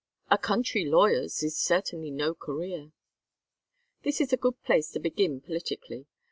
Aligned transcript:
"A 0.31 0.37
country 0.39 0.83
lawyer's 0.83 1.43
is 1.43 1.55
certainly 1.55 2.09
no 2.09 2.33
career." 2.33 2.91
"This 4.01 4.19
is 4.19 4.33
a 4.33 4.37
good 4.37 4.59
place 4.63 4.89
to 4.93 4.99
begin 4.99 5.41
politically. 5.41 6.07